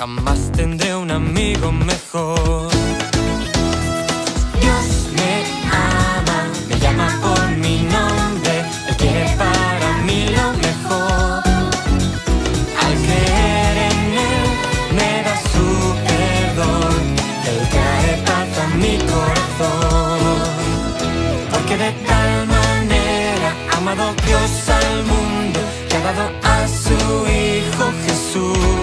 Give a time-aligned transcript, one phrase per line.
[0.00, 2.70] Jamás tendré un amigo mejor.
[4.58, 4.86] Dios
[5.18, 5.32] me
[5.70, 6.38] ama,
[6.70, 11.42] me llama por mi nombre, Él quiere para mí lo mejor.
[12.82, 14.00] Al creer en
[14.32, 14.48] Él,
[14.96, 15.66] me da su
[16.08, 17.02] perdón,
[17.50, 20.20] Él trae paz a mi corazón.
[21.52, 26.96] Porque de tal manera ha amado Dios al mundo que ha dado a su
[27.28, 28.79] Hijo Jesús.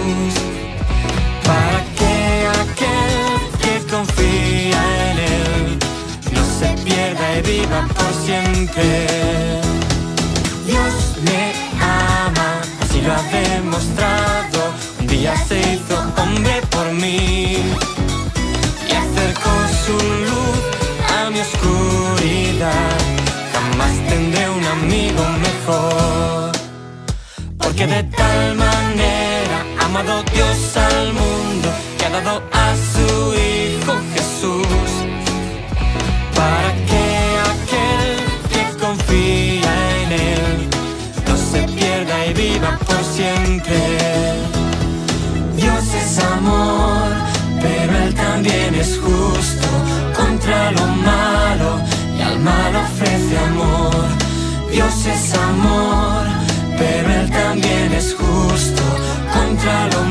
[27.58, 33.92] Porque de tal manera ha amado Dios al mundo que ha dado a su Hijo
[34.14, 34.90] Jesús.
[36.34, 37.04] Para que
[37.52, 38.10] aquel
[38.52, 39.72] que confía
[40.02, 40.68] en Él
[41.26, 43.78] no se pierda y viva por siempre.
[45.54, 47.08] Dios es amor,
[47.60, 49.68] pero Él también es justo
[50.16, 51.82] contra lo malo
[52.18, 54.27] y al mal ofrece amor.
[54.70, 56.26] Dios es amor,
[56.76, 58.82] pero Él también es justo
[59.32, 60.07] contra lo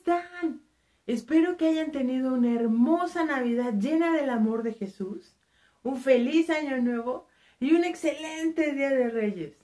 [0.00, 0.62] están?
[1.06, 5.36] Espero que hayan tenido una hermosa Navidad llena del amor de Jesús,
[5.82, 7.26] un feliz año nuevo
[7.58, 9.58] y un excelente Día de Reyes.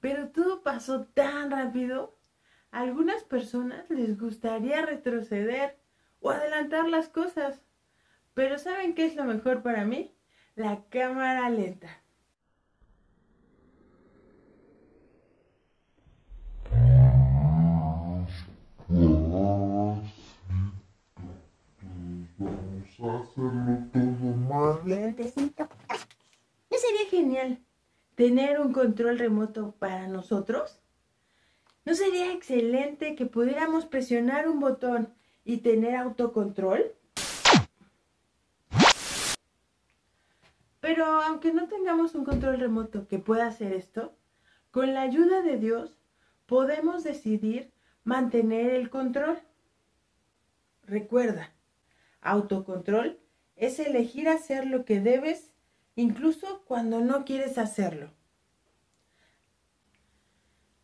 [0.00, 2.16] Pero todo pasó tan rápido.
[2.70, 5.76] A algunas personas les gustaría retroceder
[6.20, 7.62] o adelantar las cosas.
[8.34, 10.14] Pero ¿saben qué es lo mejor para mí?
[10.54, 11.88] La cámara lenta.
[22.38, 25.68] Vamos a hacerlo todo más lentecito.
[26.70, 27.58] ¿No sería genial
[28.28, 30.82] tener un control remoto para nosotros?
[31.86, 35.14] ¿No sería excelente que pudiéramos presionar un botón
[35.46, 36.92] y tener autocontrol?
[40.80, 44.14] Pero aunque no tengamos un control remoto que pueda hacer esto,
[44.72, 45.96] con la ayuda de Dios
[46.44, 47.72] podemos decidir
[48.04, 49.38] mantener el control.
[50.84, 51.54] Recuerda,
[52.20, 53.18] autocontrol
[53.56, 55.50] es elegir hacer lo que debes
[55.96, 58.17] incluso cuando no quieres hacerlo.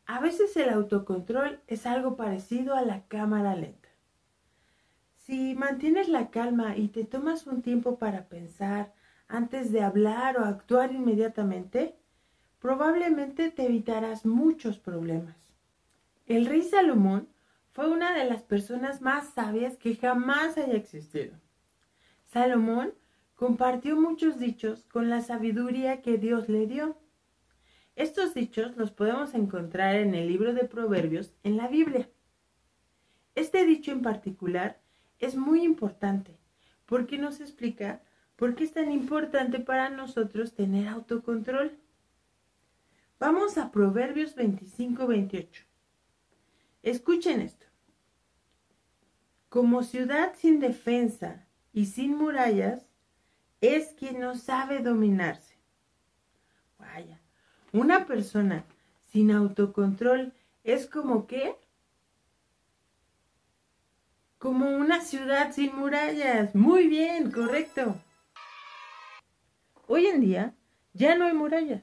[0.06, 3.88] A veces el autocontrol es algo parecido a la cámara lenta.
[5.16, 8.92] Si mantienes la calma y te tomas un tiempo para pensar
[9.28, 11.96] antes de hablar o actuar inmediatamente,
[12.60, 15.36] probablemente te evitarás muchos problemas.
[16.26, 17.28] El rey Salomón
[17.72, 21.34] fue una de las personas más sabias que jamás haya existido.
[22.26, 22.94] Salomón
[23.34, 26.96] compartió muchos dichos con la sabiduría que Dios le dio.
[27.96, 32.08] Estos dichos los podemos encontrar en el libro de Proverbios en la Biblia.
[33.34, 34.80] Este dicho en particular
[35.20, 36.36] es muy importante
[36.86, 38.02] porque nos explica
[38.36, 41.78] por qué es tan importante para nosotros tener autocontrol.
[43.20, 45.64] Vamos a Proverbios 25-28.
[46.82, 47.66] Escuchen esto.
[49.48, 52.86] Como ciudad sin defensa y sin murallas,
[53.60, 55.53] es quien no sabe dominarse.
[57.74, 58.64] Una persona
[59.10, 60.32] sin autocontrol
[60.62, 61.56] es como que
[64.38, 66.54] Como una ciudad sin murallas.
[66.54, 67.96] Muy bien, correcto.
[69.88, 70.54] Hoy en día
[70.92, 71.82] ya no hay murallas,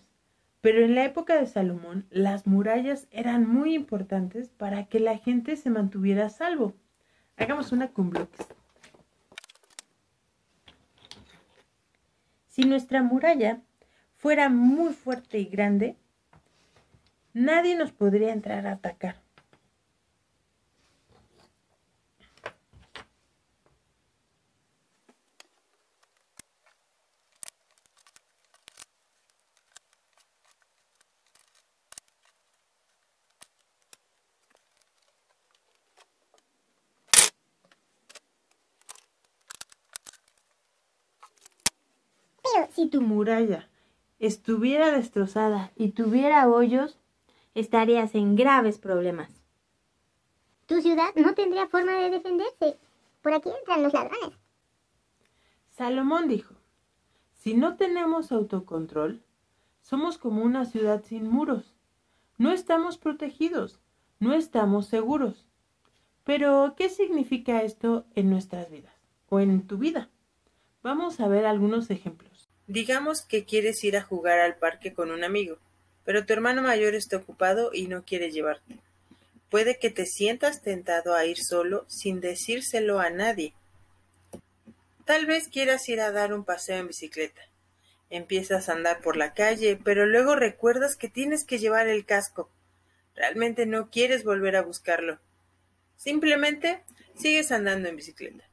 [0.61, 5.57] pero en la época de Salomón las murallas eran muy importantes para que la gente
[5.57, 6.73] se mantuviera a salvo.
[7.35, 8.47] Hagamos una con bloques.
[12.47, 13.61] Si nuestra muralla
[14.21, 15.95] fuera muy fuerte y grande,
[17.33, 19.15] nadie nos podría entrar a atacar.
[42.75, 43.67] Si tu muralla
[44.21, 46.99] estuviera destrozada y tuviera hoyos,
[47.55, 49.31] estarías en graves problemas.
[50.67, 52.77] Tu ciudad no tendría forma de defenderse.
[53.23, 54.37] Por aquí entran los ladrones.
[55.71, 56.53] Salomón dijo,
[57.33, 59.23] si no tenemos autocontrol,
[59.81, 61.73] somos como una ciudad sin muros.
[62.37, 63.79] No estamos protegidos,
[64.19, 65.47] no estamos seguros.
[66.23, 68.93] Pero, ¿qué significa esto en nuestras vidas
[69.29, 70.09] o en tu vida?
[70.83, 72.30] Vamos a ver algunos ejemplos.
[72.67, 75.57] Digamos que quieres ir a jugar al parque con un amigo,
[76.05, 78.77] pero tu hermano mayor está ocupado y no quiere llevarte.
[79.49, 83.53] Puede que te sientas tentado a ir solo sin decírselo a nadie.
[85.05, 87.41] Tal vez quieras ir a dar un paseo en bicicleta.
[88.09, 92.49] Empiezas a andar por la calle, pero luego recuerdas que tienes que llevar el casco.
[93.15, 95.19] Realmente no quieres volver a buscarlo.
[95.97, 96.83] Simplemente
[97.15, 98.45] sigues andando en bicicleta.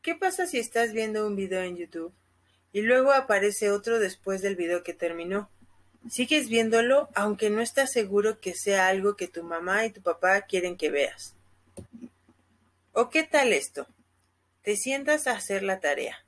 [0.00, 2.14] ¿Qué pasa si estás viendo un video en YouTube
[2.72, 5.50] y luego aparece otro después del video que terminó?
[6.10, 10.42] Sigues viéndolo aunque no estás seguro que sea algo que tu mamá y tu papá
[10.42, 11.34] quieren que veas.
[12.92, 13.86] ¿O qué tal esto?
[14.62, 16.24] Te sientas a hacer la tarea,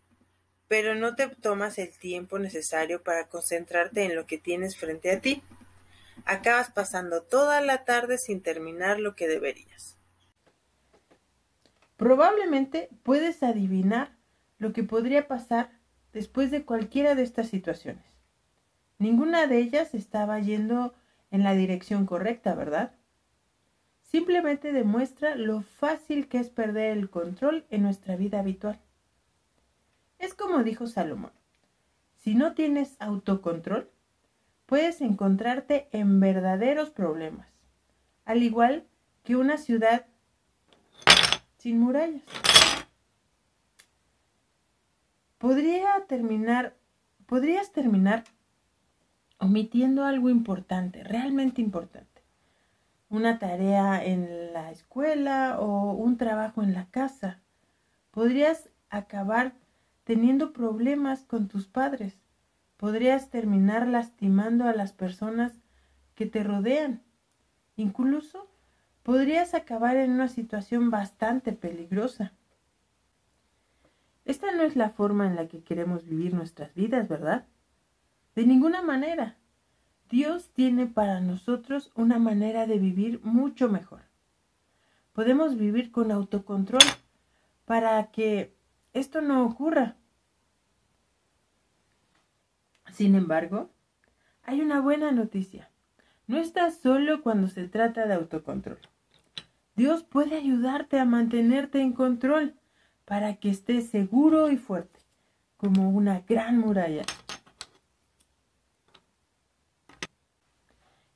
[0.69, 5.21] pero no te tomas el tiempo necesario para concentrarte en lo que tienes frente a
[5.21, 5.43] ti.
[6.25, 9.97] Acabas pasando toda la tarde sin terminar lo que deberías.
[11.97, 14.17] Probablemente puedes adivinar
[14.59, 15.80] lo que podría pasar
[16.13, 18.05] después de cualquiera de estas situaciones.
[18.99, 20.95] Ninguna de ellas estaba yendo
[21.31, 22.93] en la dirección correcta, ¿verdad?
[24.03, 28.81] Simplemente demuestra lo fácil que es perder el control en nuestra vida habitual.
[30.19, 31.33] Es como dijo Salomón,
[32.17, 33.91] si no tienes autocontrol,
[34.67, 37.49] puedes encontrarte en verdaderos problemas,
[38.25, 38.87] al igual
[39.25, 40.07] que una ciudad
[41.57, 42.23] sin murallas.
[45.41, 46.07] Podrías
[47.73, 48.25] terminar
[49.39, 52.21] omitiendo algo importante, realmente importante.
[53.09, 57.41] Una tarea en la escuela o un trabajo en la casa.
[58.11, 59.55] Podrías acabar
[60.05, 62.21] teniendo problemas con tus padres.
[62.77, 65.55] Podrías terminar lastimando a las personas
[66.15, 67.01] que te rodean.
[67.77, 68.47] Incluso
[69.03, 72.35] podrías acabar en una situación bastante peligrosa.
[74.25, 77.47] Esta no es la forma en la que queremos vivir nuestras vidas, ¿verdad?
[78.35, 79.37] De ninguna manera.
[80.09, 84.03] Dios tiene para nosotros una manera de vivir mucho mejor.
[85.13, 86.83] Podemos vivir con autocontrol
[87.65, 88.55] para que
[88.93, 89.97] esto no ocurra.
[92.93, 93.71] Sin embargo,
[94.43, 95.71] hay una buena noticia.
[96.27, 98.79] No estás solo cuando se trata de autocontrol.
[99.77, 102.55] Dios puede ayudarte a mantenerte en control
[103.11, 105.01] para que estés seguro y fuerte,
[105.57, 107.05] como una gran muralla.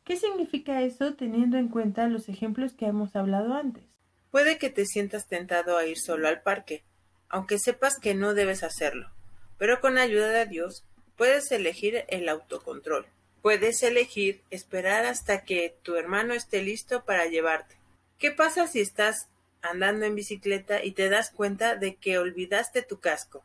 [0.02, 3.84] ¿Qué significa eso teniendo en cuenta los ejemplos que hemos hablado antes?
[4.32, 6.82] Puede que te sientas tentado a ir solo al parque,
[7.28, 9.12] aunque sepas que no debes hacerlo,
[9.56, 10.84] pero con ayuda de Dios
[11.14, 13.06] puedes elegir el autocontrol.
[13.40, 17.76] Puedes elegir esperar hasta que tu hermano esté listo para llevarte.
[18.18, 19.28] ¿Qué pasa si estás
[19.64, 23.44] andando en bicicleta y te das cuenta de que olvidaste tu casco?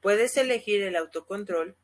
[0.00, 1.76] Puedes elegir el autocontrol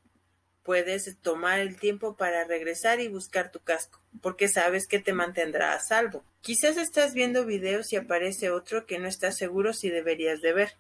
[0.65, 5.75] puedes tomar el tiempo para regresar y buscar tu casco, porque sabes que te mantendrá
[5.75, 6.25] a salvo.
[6.41, 10.73] Quizás estás viendo videos y aparece otro que no estás seguro si deberías de ver.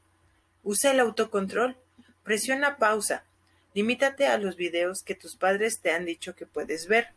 [0.62, 1.76] Usa el autocontrol.
[2.24, 3.24] Presiona pausa.
[3.74, 7.08] Limítate a los videos que tus padres te han dicho que puedes ver.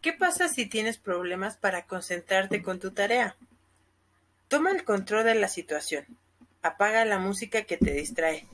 [0.00, 3.36] ¿Qué pasa si tienes problemas para concentrarte con tu tarea?
[4.48, 6.04] Toma el control de la situación.
[6.62, 8.46] Apaga la música que te distrae.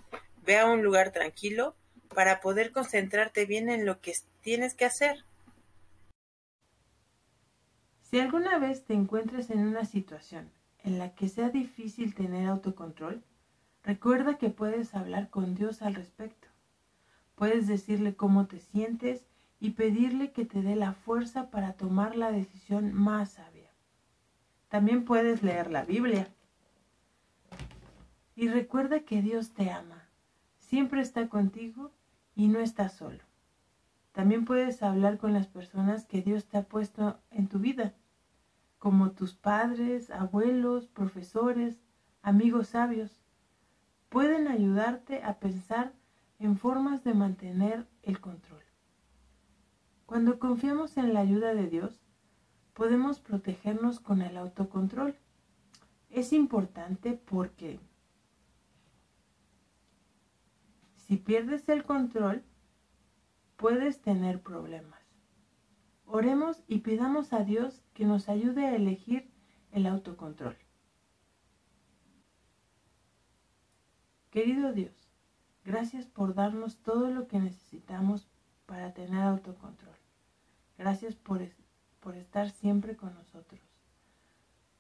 [0.43, 1.75] Ve a un lugar tranquilo
[2.15, 5.25] para poder concentrarte bien en lo que tienes que hacer.
[8.01, 10.51] Si alguna vez te encuentras en una situación
[10.83, 13.23] en la que sea difícil tener autocontrol,
[13.83, 16.49] recuerda que puedes hablar con Dios al respecto.
[17.35, 19.27] Puedes decirle cómo te sientes
[19.61, 23.52] y pedirle que te dé la fuerza para tomar la decisión más sabia.
[24.73, 26.29] También puedes leer la Biblia.
[28.35, 30.09] Y recuerda que Dios te ama,
[30.57, 31.91] siempre está contigo
[32.35, 33.19] y no estás solo.
[34.13, 37.93] También puedes hablar con las personas que Dios te ha puesto en tu vida,
[38.79, 41.77] como tus padres, abuelos, profesores,
[42.23, 43.21] amigos sabios.
[44.09, 45.93] Pueden ayudarte a pensar
[46.39, 48.63] en formas de mantener el control.
[50.07, 52.01] Cuando confiamos en la ayuda de Dios,
[52.75, 55.17] podemos protegernos con el autocontrol.
[56.11, 57.81] Es importante porque
[60.97, 62.43] si pierdes el control,
[63.57, 65.01] puedes tener problemas.
[66.07, 69.31] Oremos y pidamos a Dios que nos ayude a elegir
[69.71, 70.57] el autocontrol.
[74.31, 74.95] Querido Dios,
[75.65, 78.29] gracias por darnos todo lo que necesitamos
[78.67, 79.97] para tener autocontrol.
[80.79, 81.43] Gracias por,
[82.03, 83.61] por estar siempre con nosotros,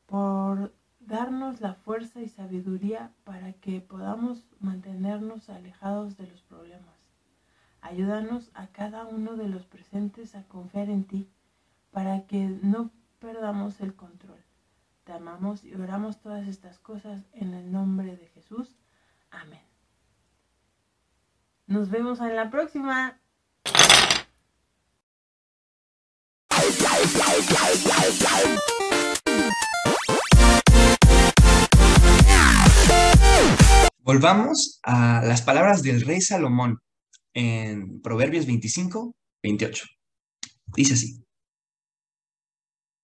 [0.07, 6.97] por darnos la fuerza y sabiduría para que podamos mantenernos alejados de los problemas.
[7.81, 11.29] Ayúdanos a cada uno de los presentes a confiar en ti
[11.93, 14.43] para que no perdamos el control.
[15.05, 18.76] Te amamos y oramos todas estas cosas en el nombre de Jesús.
[19.31, 19.62] Amén.
[21.67, 23.22] Nos vemos en la próxima.
[33.99, 36.80] Volvamos a las palabras del rey Salomón
[37.34, 39.87] en Proverbios 25, 28.
[40.75, 41.25] Dice así.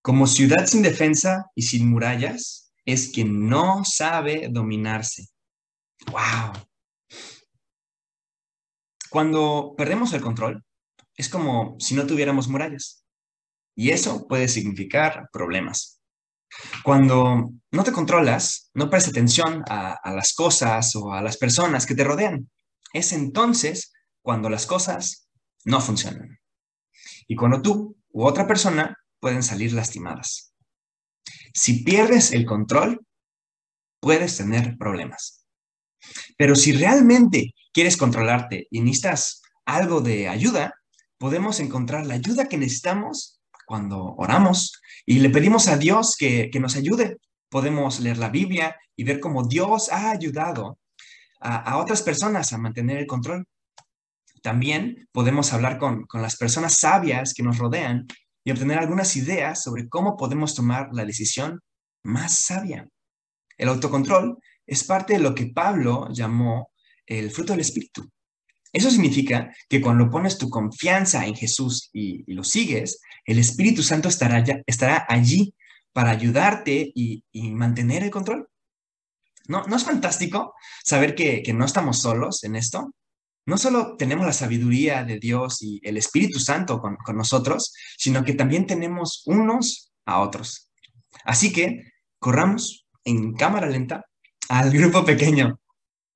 [0.03, 5.29] Como ciudad sin defensa y sin murallas es quien no sabe dominarse.
[6.11, 6.53] ¡Wow!
[9.11, 10.65] Cuando perdemos el control,
[11.15, 13.05] es como si no tuviéramos murallas.
[13.79, 16.01] Y eso puede significar problemas.
[16.83, 21.87] Cuando no te controlas, no prestas atención a, a, las cosas o a las personas
[21.87, 22.51] que te rodean.
[22.93, 25.29] Es entonces cuando las cosas
[25.65, 26.41] no funcionan.
[27.29, 30.53] Y cuando tú u otra persona pueden salir lastimadas.
[31.55, 33.07] Si pierdes el control,
[34.01, 35.47] puedes tener problemas.
[36.37, 40.75] Pero si realmente quieres controlarte y necesitas algo de ayuda,
[41.17, 43.38] podemos encontrar la ayuda que necesitamos
[43.69, 47.19] cuando oramos y le pedimos a Dios que, que nos ayude.
[47.51, 50.79] Podemos leer la Biblia y ver cómo Dios ha ayudado
[51.39, 53.45] a, a otras personas a mantener el control.
[54.43, 58.07] También podemos hablar con, con las personas sabias que nos rodean
[58.43, 61.61] y obtener algunas ideas sobre cómo podemos tomar la decisión
[62.03, 62.89] más sabia.
[63.59, 66.71] El autocontrol es parte de lo que Pablo llamó
[67.05, 68.09] el fruto del Espíritu.
[68.73, 74.09] Eso significa que cuando pones tu confianza en Jesús y, lo sigues, el Espíritu Santo
[74.09, 75.55] estará, allí
[75.93, 78.49] para ayudarte y, mantener el control.
[79.47, 82.93] ¿No, ¿No es fantástico saber que, que no estamos solos en esto?
[83.49, 88.23] no solo tenemos la sabiduría de Dios y el Espíritu Santo con, con, nosotros, sino
[88.23, 90.71] que también tenemos unos a otros.
[91.25, 91.85] Así que
[92.19, 94.05] corramos en cámara lenta
[94.51, 95.59] al grupo pequeño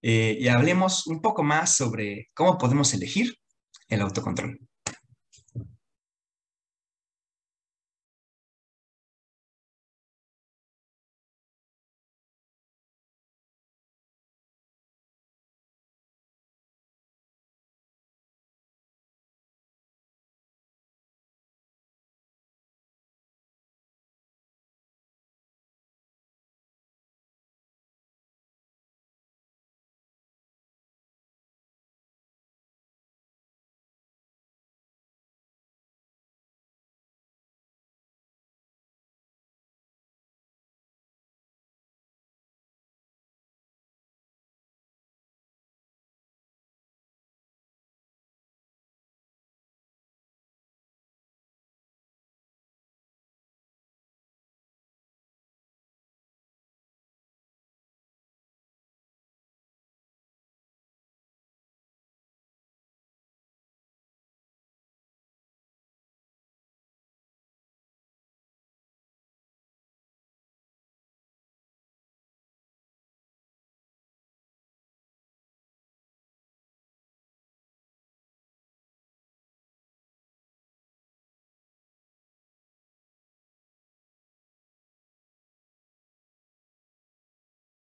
[0.02, 3.36] eh, y hablemos un poco más sobre cómo podemos elegir
[3.88, 4.58] el autocontrol.